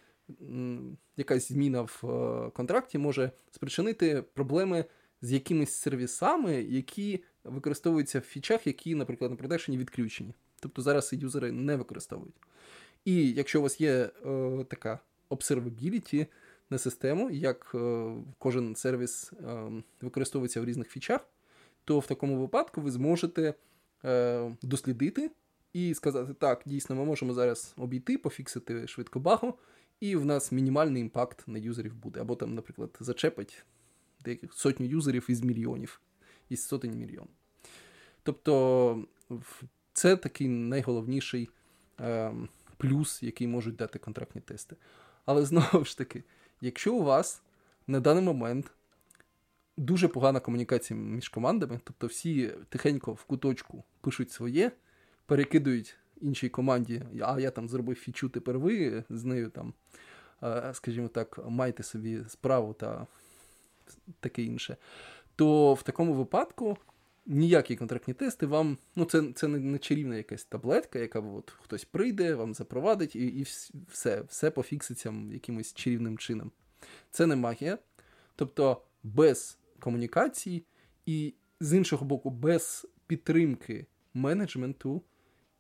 [1.18, 4.86] якась зміна в е, контракті може спричинити проблеми
[5.22, 10.34] з якимись сервісами, які використовуються в фічах, які, наприклад, на продакшені відключені.
[10.60, 12.36] Тобто зараз юзери не використовують.
[13.06, 13.92] І якщо у вас є
[14.26, 16.28] е, така observability
[16.70, 21.28] на систему, як е, кожен сервіс е, використовується в різних фічах,
[21.86, 23.54] то в такому випадку ви зможете
[24.06, 25.32] е, дослідити
[25.74, 29.54] і сказати, так, дійсно, ми можемо зараз обійти, пофіксити швидко багу,
[30.04, 32.22] і в нас мінімальний імпакт на юзерів буде.
[32.22, 33.66] Або там, наприклад, зачепить
[34.24, 36.02] деяких сотню юзерів із мільйонів,
[36.50, 37.28] із сотень мільйон.
[38.24, 39.06] Тобто
[39.94, 41.50] це такий найголовніший
[42.00, 42.34] е,
[42.78, 44.76] плюс, який можуть дати контрактні тести.
[45.26, 46.24] Але знову ж таки,
[46.62, 47.42] якщо у вас
[47.88, 48.72] на даний момент
[49.78, 54.72] дуже погана комунікація між командами, тобто всі тихенько в куточку пишуть своє,
[55.26, 59.74] перекидують іншій команді, а я там зробив фічу, тепер ви з нею там,
[60.74, 63.08] скажімо так, майте собі справу та
[64.20, 64.78] таке інше,
[65.36, 66.78] то в такому випадку.
[67.26, 72.36] Ніякі контрактні тести вам, ну це це не чарівна якась таблетка, яка от хтось прийде,
[72.36, 73.46] вам запровадить, і і
[73.92, 76.52] все все пофікситься якимось чарівним чином.
[77.12, 77.78] Це не магія.
[78.36, 80.64] Тобто без комунікації
[81.06, 85.02] і з іншого боку, без підтримки менеджменту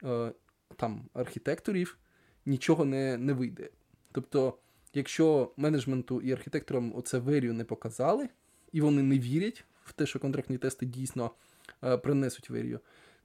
[0.04, 0.32] е,
[0.74, 1.98] там архітекторів
[2.46, 3.70] нічого не не вийде.
[4.12, 4.58] Тобто,
[4.94, 8.30] якщо менеджменту і архітекторам оце верію не показали,
[8.72, 11.32] і вони не вірять в те, що контрактні тести дійсно
[11.84, 12.80] е, принесуть верію,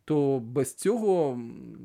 [0.05, 1.41] то без цього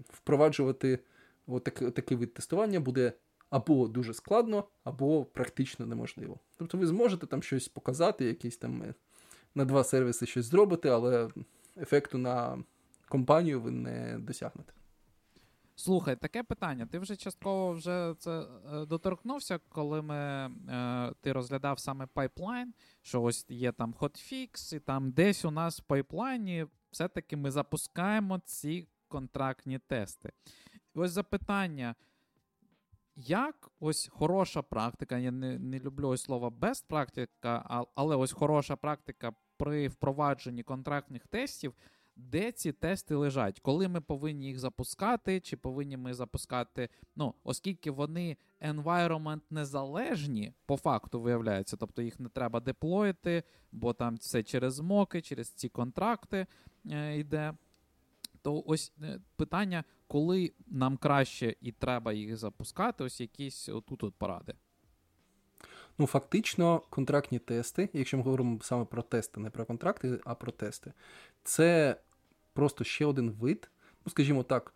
[0.10, 1.00] впроваджувати
[1.48, 3.14] отак, такий вид тестування буде
[3.50, 6.40] або дуже складно, або практично неможливо.
[6.58, 8.94] Тобто ви зможете там щось показати, якісь там е,
[9.56, 11.30] на два сервіси щось зробити, але
[11.78, 12.64] ефекту на
[13.08, 14.74] компанію ви не досягнете.
[15.76, 16.86] Слухай, таке питання.
[16.86, 18.42] Ти вже частково вже це
[18.74, 24.80] е, доторкнувся, коли ми, е, ти розглядав саме пайплайн, що ось є там хотфікс, і
[24.80, 30.32] там десь у нас в пайплайні все-таки ми запускаємо ці контрактні тести.
[30.96, 31.96] І ось запитання.
[33.16, 38.76] Як ось хороша практика, я не не люблю ось слово best практика, але ось хороша
[38.76, 41.74] практика при впровадженні контрактних тестів
[42.16, 47.92] де ці тести лежать, коли ми повинні їх запускати, чи повинні ми запускати, ну, оскільки
[47.92, 54.80] вони environment незалежні, по факту виявляється, тобто їх не треба деплоїти, бо там все через
[54.80, 56.48] моки, через ці контракти
[56.92, 57.54] е, йде.
[58.42, 64.16] То ось е, питання, коли нам краще і треба їх запускати, ось якісь отут от
[64.16, 64.54] поради.
[65.98, 70.52] Ну, фактично, контрактні тести, якщо ми говоримо саме про тести, не про контракти, а про
[70.52, 70.94] тести,
[71.44, 71.98] це
[72.54, 73.70] просто ще один вид,
[74.06, 74.74] ну, скажімо так,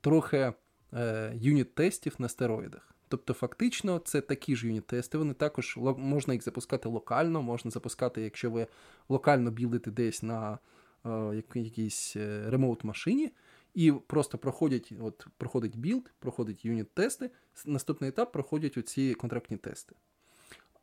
[0.00, 0.52] трохи
[0.92, 2.94] е, unit-тестів на стероїдах.
[3.08, 8.50] Тобто, фактично, це такі ж unit-тести, вони також можна їх запускати локально, можна запускати, якщо
[8.50, 8.66] ви
[9.08, 10.58] локально білдите десь на
[11.06, 13.32] е, якійсь е, remote-машині,
[13.74, 17.30] і просто проходять, от проходить білд, проходить unit-тести,
[17.66, 19.96] наступний етап проходять оці контрактні тести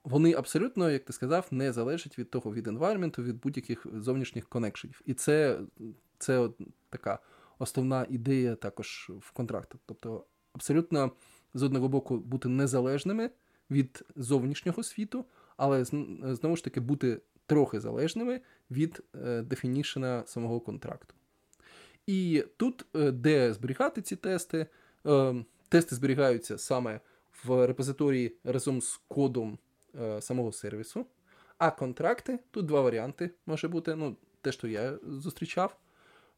[0.07, 5.01] вони абсолютно, як ти сказав, не залежать від того, від environment, від будь-яких зовнішніх коннекшенів.
[5.05, 5.59] І це
[6.17, 6.49] це
[6.89, 7.19] така
[7.59, 9.81] основна ідея також в контрактах.
[9.85, 11.11] Тобто, абсолютно
[11.53, 13.29] з одного боку бути незалежними
[13.71, 15.25] від зовнішнього світу,
[15.57, 18.41] але знову ж таки бути трохи залежними
[18.71, 19.03] від
[19.43, 21.13] дефінішена самого контракту.
[22.05, 24.67] І тут, е, де зберігати ці тести,
[25.05, 26.99] е, тести зберігаються саме
[27.43, 29.57] в репозиторії разом з кодом
[30.01, 31.05] Е, самого сервісу.
[31.57, 33.95] А контракти тут два варіанти може бути.
[33.95, 35.77] Ну, те, що я зустрічав.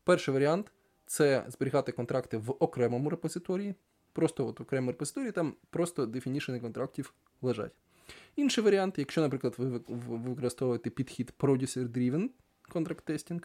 [0.03, 0.71] Перший варіант
[1.05, 3.75] це зберігати контракти в окремому репозиторії.
[4.13, 7.71] Просто от в окремому репозиторії там просто дефінішени контрактів лежать.
[8.35, 12.29] Інший варіант, якщо, наприклад, ви використовуєте підхід Producer-Driven
[12.69, 13.43] Contract Testing,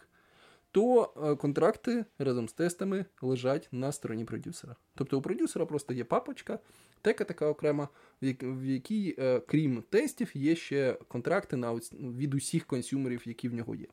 [0.75, 4.75] то е, контракти разом з тестами лежать на стороні продюсера.
[4.95, 6.59] Тобто у продюсера просто є папочка,
[7.01, 7.89] тека така окрема,
[8.21, 13.75] в якій, е, крім тестів, є ще контракти на від усіх консюмерів, які в нього
[13.75, 13.85] є.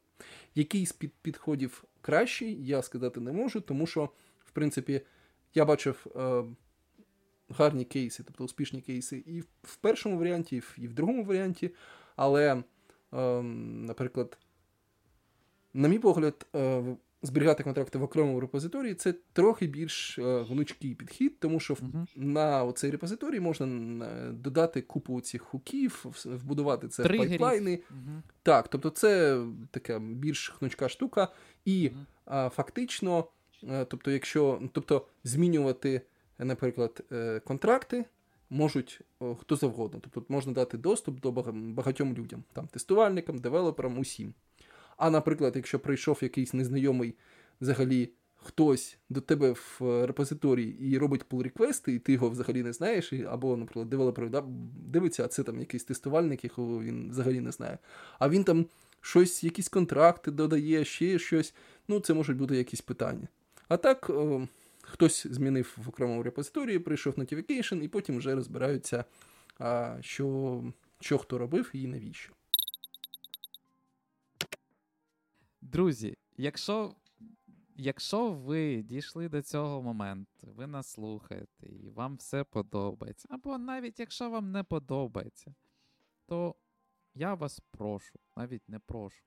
[0.54, 0.92] Який з
[1.22, 4.08] підходів кращий, я сказати не можу, тому що,
[4.44, 5.00] в принципі,
[5.54, 6.44] я бачив е,
[7.48, 11.70] гарні кейси, тобто успішні кейси, і в першому варіанті, і в другому варіанті,
[12.16, 12.62] але,
[13.12, 14.38] е, наприклад,
[15.74, 21.38] на мій погляд, е, зберігати контракти в окремому репозиторії це трохи більш е, гнучкий підхід,
[21.38, 22.06] тому що uh-huh.
[22.16, 23.66] на цей репозиторій можна
[24.32, 27.76] додати купу цих хуків, вбудувати це в пайплайни.
[27.76, 28.20] Uh-huh.
[28.42, 31.28] Так, тобто це така більш гнучка штука,
[31.64, 31.90] і
[32.26, 32.50] uh-huh.
[32.50, 33.24] фактично,
[33.64, 36.00] е, тобто, якщо тобто, змінювати,
[36.38, 37.04] наприклад,
[37.44, 38.04] контракти.
[38.50, 39.00] Можуть
[39.40, 44.34] хто завгодно, тобто можна дати доступ до багатьом людям, там тестувальникам, девелоперам, усім.
[45.02, 47.14] А, наприклад, якщо прийшов якийсь незнайомий
[47.60, 52.30] взагалі хтось до тебе в е, репозиторії і робить pull request и і ти його
[52.30, 54.44] взагалі не знаєш, або, наприклад, девелопер да,
[54.86, 57.78] дивиться, а це там якийсь тестувальник, якого він взагалі не знає.
[58.18, 58.66] А він там
[59.00, 61.54] щось, якісь контракти додає, ще щось.
[61.88, 63.28] Ну, це можуть бути якісь питання.
[63.68, 64.10] А так.
[64.10, 64.48] О,
[64.82, 69.04] Хтось змінив в окремому репозиторії, прийшов notification, і потім вже розбираються,
[70.00, 70.64] що
[71.00, 72.32] що хто робив і навіщо.
[75.62, 76.94] Друзі, якщо
[77.76, 84.00] якщо ви дійшли до цього моменту, ви нас слухаєте і вам все подобається, або навіть
[84.00, 85.54] якщо вам не подобається,
[86.26, 86.54] то
[87.14, 89.24] я вас прошу, навіть не прошу.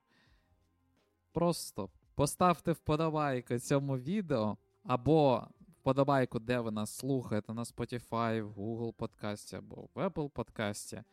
[1.32, 8.93] Просто поставте вподобайку цьому відео, або вподобайку, де ви нас слухаєте, на Spotify, в Google
[8.93, 11.04] подкасті або в Apple подкасті.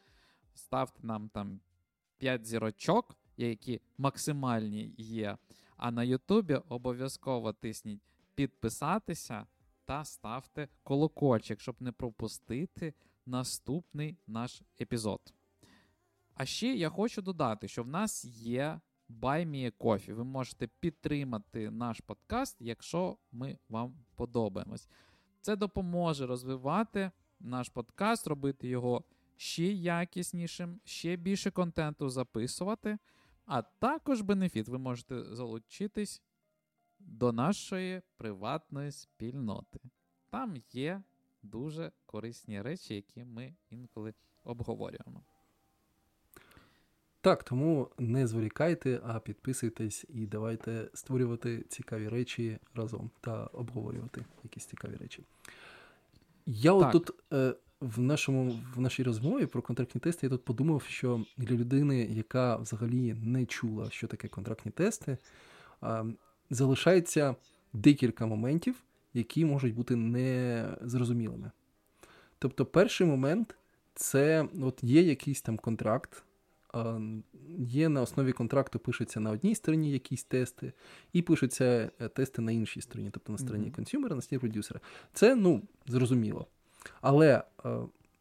[0.54, 1.60] Ставте нам там
[2.18, 5.36] 5 зірочок які максимальні є.
[5.76, 8.00] А на Ютубі обов'язково тисніть
[8.34, 9.46] підписатися
[9.84, 12.94] та ставте колокольчик, щоб не пропустити
[13.26, 15.34] наступний наш епізод.
[16.34, 18.80] А ще я хочу додати, що в нас є
[19.78, 20.14] Coffee.
[20.14, 24.88] Ви можете підтримати наш подкаст, якщо ми вам подобаємось.
[25.40, 27.10] Це допоможе розвивати
[27.40, 29.04] наш подкаст, робити його
[29.36, 32.98] ще якіснішим, ще більше контенту записувати.
[33.46, 36.22] А також бенефіт, ви можете залучитись
[36.98, 39.80] до нашої приватної спільноти.
[40.30, 41.02] Там є
[41.42, 44.14] дуже корисні речі, які ми інколи
[44.44, 45.22] обговорюємо.
[47.20, 54.66] Так, тому не зволікайте, а підписуйтесь і давайте створювати цікаві речі разом та обговорювати якісь
[54.66, 55.24] цікаві речі.
[56.46, 60.82] Я от тут е, в нашому, в нашій розмові про контрактні тести я тут подумав,
[60.82, 65.18] що для людини, яка взагалі не чула, що таке контрактні тести,
[66.50, 67.36] залишається
[67.72, 68.82] декілька моментів,
[69.14, 71.50] які можуть бути незрозумілими.
[72.38, 73.56] Тобто, перший момент
[73.94, 76.24] це от є якийсь там контракт.
[77.58, 80.72] Є на основі контракту пишуться на одній стороні якісь тести,
[81.12, 83.74] і пишуться е, тести на іншій стороні, тобто на стороні mm-hmm.
[83.74, 84.80] консюмера, на стороні продюсера.
[85.12, 86.46] Це ну, зрозуміло.
[87.00, 87.78] Але е,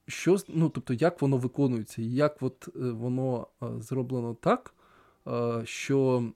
[0.07, 3.47] що ну, тобто, як воно виконується, як от е, воно
[3.79, 4.73] зроблено так,
[5.63, 6.31] що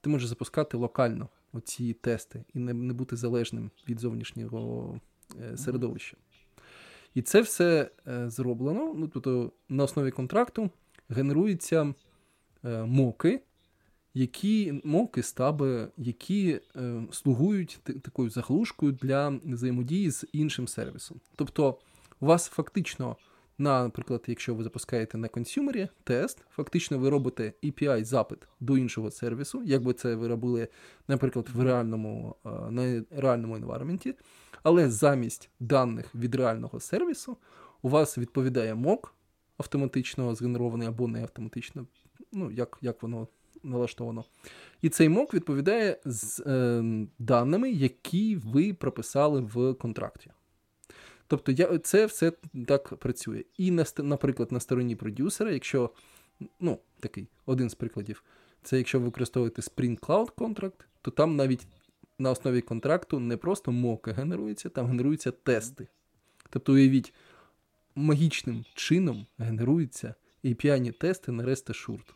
[0.00, 5.00] ти можеш запускати локально оці тести і не не бути залежним від зовнішнього
[5.56, 6.16] середовища.
[7.14, 7.90] І це все
[8.26, 8.94] зроблено.
[8.96, 10.70] ну, тобто, На основі контракту
[11.08, 11.94] генеруються
[12.64, 13.40] моки,
[14.14, 21.20] які моки, стаби, які е, слугують т- такою заглушкою для взаємодії з іншим сервісом.
[21.36, 21.78] Тобто,
[22.20, 23.16] у вас фактично,
[23.58, 29.92] наприклад, якщо ви запускаєте на консюмері тест, фактично ви робите API-запит до іншого сервісу, якби
[29.92, 30.68] це ви робили,
[31.08, 34.14] наприклад, в реальному е, на реальному environment,
[34.62, 37.36] але замість даних від реального сервісу
[37.82, 39.14] у вас відповідає мок
[39.58, 41.86] автоматично згенерований або не автоматично,
[42.32, 43.28] ну, як, як воно
[43.62, 44.24] налаштовано.
[44.82, 46.82] І цей мок відповідає з е,
[47.18, 50.30] даними, які ви прописали в контракті.
[51.26, 52.32] Тобто я, це все
[52.66, 53.44] так працює.
[53.58, 55.90] І, на, наприклад, на стороні продюсера, якщо
[56.60, 58.24] ну, такий один з прикладів,
[58.62, 61.66] це якщо ви використовуєте Spring Cloud контракт, то там навіть
[62.18, 65.88] на основі контракту не просто моки генеруються, там генеруються тести.
[66.50, 67.14] Тобто, уявіть,
[67.94, 72.14] магічним чином генеруються API тести на REST Assured.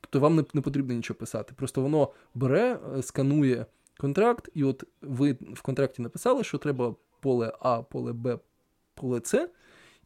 [0.00, 1.52] Тобто вам не, не потрібно нічого писати.
[1.56, 3.66] Просто воно бере, е, сканує
[3.98, 8.38] контракт, і от ви в контракті написали, що треба поле А, поле Б,
[8.94, 9.48] поле С,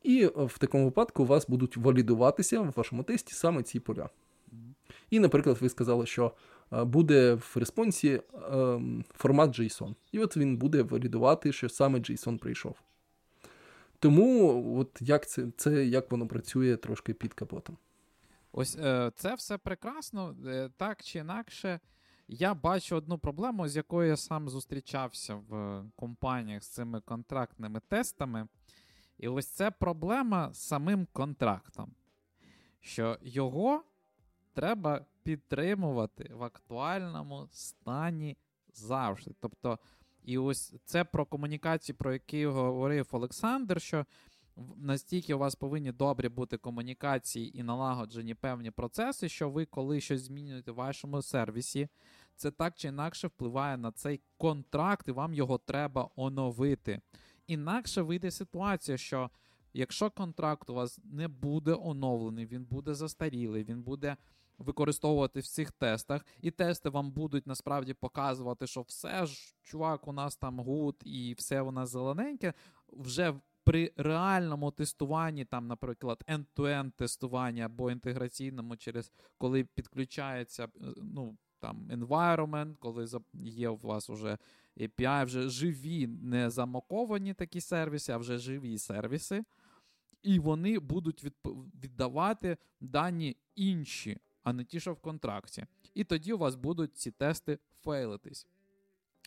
[0.03, 4.09] і е, в такому випадку у вас будуть валідуватися в вашому тесті саме ці поля.
[5.11, 6.33] І, наприклад, ви сказали, що
[6.73, 8.21] е, буде в респонсі
[9.15, 9.95] формат JSON.
[10.13, 12.77] І от він буде валідувати, що саме JSON прийшов.
[13.99, 17.77] Тому, от як це, це як воно працює трошки під капотом.
[18.53, 21.81] Ось е, це все прекрасно, е, так чи інакше.
[22.29, 28.49] Я бачу одну проблему, з якою я сам зустрічався в компаніях з цими контрактними тестами.
[29.19, 31.95] І ось це проблема з самим контрактом,
[32.81, 33.85] що його
[34.55, 38.37] треба підтримувати в актуальному стані
[38.73, 39.35] завжди.
[39.41, 39.79] Тобто,
[40.25, 44.07] і ось це про комунікацію, про які говорив Олександр, що
[44.77, 50.23] настільки у вас повинні добрі бути комунікації і налагоджені певні процеси, що ви, коли щось
[50.23, 51.89] змінюєте в вашому сервісі,
[52.37, 57.01] це так чи інакше впливає на цей контракт, і вам його треба оновити.
[57.47, 59.31] Інакше вийде ситуація, що
[59.73, 64.17] якщо контракт у вас не буде оновлений, він буде застарілий, він буде.
[64.59, 70.13] Використовувати в цих тестах, і тести вам будуть насправді показувати, що все ж, чувак, у
[70.13, 72.55] нас там good і все у нас зелененьке.
[72.93, 73.35] Вже
[73.71, 81.89] при реальному тестуванні, там, наприклад, end-to-end тестуванні або інтеграційному, через коли підключається е, ну, там,
[81.91, 84.39] environment, коли є у вас вже
[84.77, 89.45] API, вже живі, не замоковані такі сервіси, а вже живі сервіси,
[90.23, 91.25] і вони будуть
[91.85, 95.67] віддавати дані інші, а не ті, що в контракті.
[95.95, 98.47] І тоді у вас будуть ці тести фейлитись.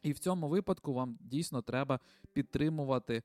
[0.04, 2.00] І в цьому випадку вам дійсно треба
[2.34, 3.24] підтримувати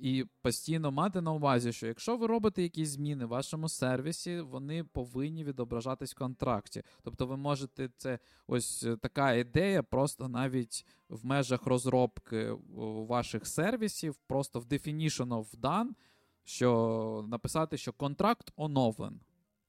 [0.00, 4.84] і постійно мати на увазі, що якщо ви робите якісь зміни в вашому сервісі, вони
[4.84, 6.82] повинні відображатись в контракті.
[7.02, 12.56] Тобто ви можете це ось е, така ідея, просто навіть в межах розробки
[13.08, 15.88] ваших сервісів, просто в definition of done,
[16.44, 19.20] що написати, що контракт оновлен.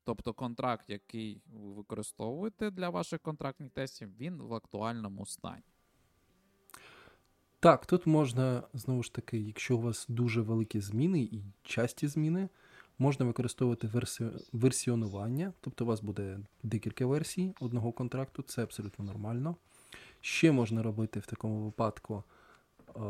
[0.03, 5.63] Тобто контракт, який ви використовуєте для ваших контрактних тестів, він в актуальному стані.
[7.62, 12.49] Так, тут можна, знову ж таки, якщо у вас дуже великі зміни і часті зміни,
[12.99, 14.26] можна використовувати версі...
[14.53, 19.55] версіонування, тобто у вас буде декілька версій одного контракту, це абсолютно нормально.
[20.22, 22.24] Ще можна робити в такому випадку
[22.95, 23.01] е,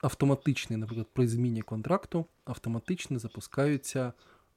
[0.00, 4.12] автоматичний, наприклад, при зміні контракту, автоматично запускаються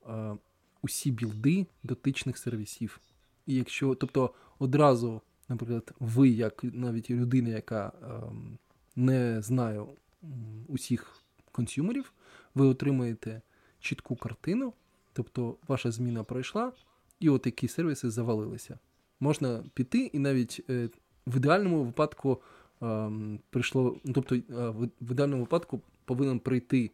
[0.10, 0.38] е,
[0.82, 3.00] усі білди дотичних сервісів.
[3.46, 7.92] І якщо, тобто, одразу, наприклад, ви, як навіть людина, яка.
[8.96, 9.88] Не знаю
[10.68, 12.14] усіх консюмерів,
[12.56, 13.41] ви отримаєте
[13.80, 14.74] чітку картину,
[15.14, 16.72] тобто ваша зміна пройшла,
[17.20, 18.80] і от які сервіси завалилися.
[19.20, 20.89] Можна піти, і навіть е,
[21.28, 22.41] в ідеальному випадку
[23.50, 24.36] прийшло, тобто,
[25.02, 26.91] в ідеальному випадку повинен прийти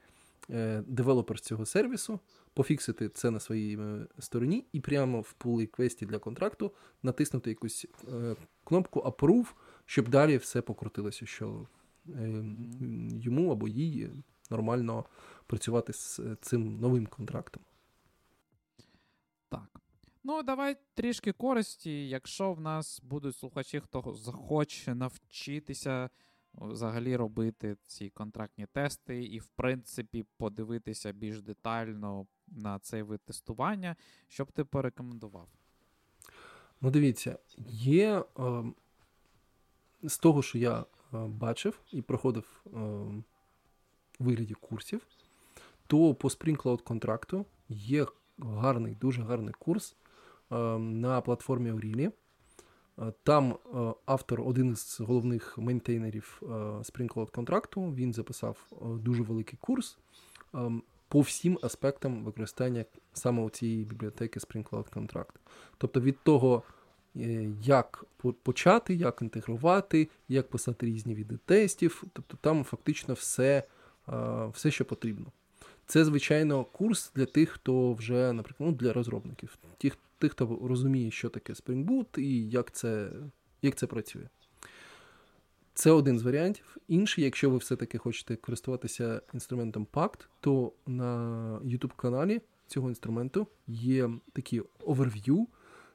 [0.50, 2.20] е, девелопер з цього сервісу,
[2.54, 6.72] пофіксити це на своїй е, стороні, і прямо в pull request і для контракту
[7.04, 7.88] натиснути якусь
[8.64, 9.54] кнопку Approve,
[9.86, 11.68] щоб далі все покрутилося, що
[13.22, 14.10] йому або їй
[14.50, 15.06] нормально
[15.46, 17.64] працювати з цим новим контрактом.
[19.50, 19.82] Так.
[20.24, 22.10] Ну, давай трішки користі.
[22.10, 26.10] Якщо в нас будуть слухачі, хто захоче навчитися
[26.54, 33.96] взагалі робити ці контрактні тести, і, в принципі, подивитися більш детально на цей вид тестування,
[34.28, 35.48] що б ти порекомендував?
[36.82, 38.64] Ну, дивіться, є е,
[40.04, 42.80] з того, що я е, бачив і проходив е,
[44.20, 45.08] у вигляді курсів,
[45.88, 48.06] то по Spring Cloud контракту є
[48.40, 49.96] гарний, дуже гарний курс
[50.52, 52.12] е, на платформі Aurili.
[53.00, 56.42] Е, там е, автор, один із головних мейнтейнерів
[56.82, 59.98] Spring Cloud контракту, він записав дуже великий курс
[61.08, 65.36] по всім аспектам використання саме цієї бібліотеки Spring Cloud Contract.
[65.78, 66.64] Тобто від того,
[67.64, 68.06] як
[68.44, 73.64] почати, як інтегрувати, як писати різні види тестів, тобто там фактично все,
[74.54, 75.32] все що потрібно.
[75.86, 81.12] Це, звичайно, курс для тих, хто вже, наприклад, ну, для розробників, тих, тих, хто розуміє,
[81.12, 83.12] що таке Spring Boot і як це,
[83.62, 84.28] як це працює.
[85.74, 86.78] Це один з варіантів.
[86.88, 91.16] Інший, якщо ви все-таки хочете користуватися інструментом Pact, то на
[91.64, 95.48] YouTube каналі цього інструменту є такі оверв'ю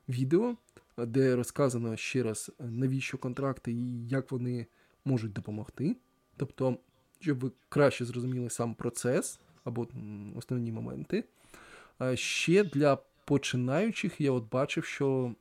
[0.09, 0.57] відео,
[0.99, 4.67] де розказано ще раз, навіщо контракти і як вони
[5.05, 5.97] можуть допомогти.
[6.37, 6.79] Тобто,
[7.21, 9.89] щоб ви краще зрозуміли сам процес або
[10.37, 11.25] основні моменти.
[12.15, 15.35] Ще для починаючих я от бачив, що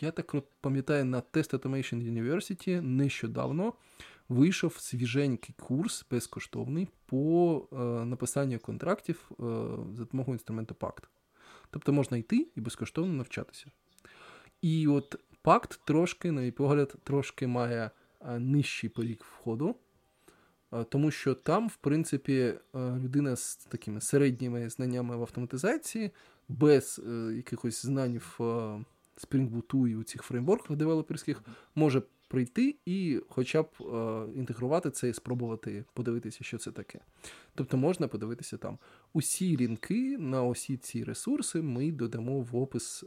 [0.00, 3.72] я так пам'ятаю, на Test Automation University нещодавно
[4.28, 9.34] вийшов свіженький курс безкоштовний по е, написанню контрактів е,
[9.94, 11.02] за допомогою інструменту Pact.
[11.70, 13.66] Тобто можна йти і безкоштовно навчатися.
[14.62, 17.90] І от Pact трошки, на мій погляд, трошки має
[18.20, 19.76] е, нижчий порік входу.
[20.88, 26.10] Тому що там, в принципі, е, людина з такими середніми знаннями в автоматизації,
[26.48, 28.84] без е, якихось знань в е,
[29.16, 31.42] Spring і у цих фреймворках девелоперських,
[31.74, 33.68] може прийти і хоча б
[34.34, 37.00] інтегрувати це і спробувати подивитися, що це таке.
[37.54, 38.78] Тобто можна подивитися там.
[39.12, 43.04] Усі лінки на усі ці ресурси ми додамо в опис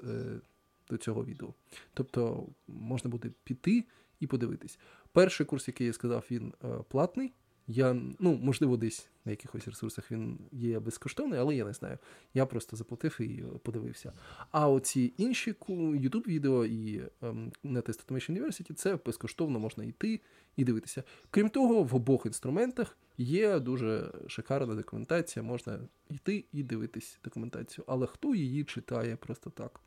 [0.92, 1.54] до цього відео.
[1.94, 3.86] Тобто можна буде піти
[4.20, 4.80] і подивитись.
[5.12, 6.54] Перший курс, який я сказав, він
[6.88, 7.34] платний.
[7.68, 11.98] Я, ну, можливо, десь на якихось ресурсах він є безкоштовний, але я не знаю.
[12.34, 14.14] Я просто заплатив і подивився.
[14.52, 20.22] А оці інші youtube відео і ем, на Automation University це безкоштовно можна йти
[20.56, 21.04] і дивитися.
[21.30, 25.80] Крім того, в обох інструментах є дуже шикарна документація, можна
[26.10, 27.86] йти і дивитись документацію.
[27.88, 29.80] Але хто її читає просто так?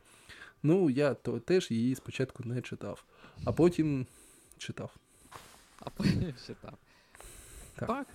[0.66, 3.04] Ну, я то теж її спочатку не читав,
[3.44, 4.06] а потім
[4.58, 4.96] читав.
[5.78, 6.78] А потім читав.
[7.76, 7.88] Так.
[7.88, 8.06] так.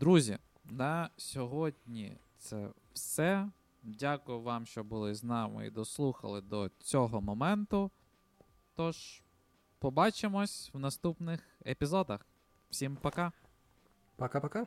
[0.00, 3.50] Друзі, на сьогодні це все.
[3.82, 7.90] Дякую вам, що були з нами і дослухали до цього моменту.
[8.74, 9.22] Тож,
[9.78, 12.26] побачимось в наступних епізодах.
[12.70, 13.32] Всім пока.
[14.16, 14.66] Пока-пока.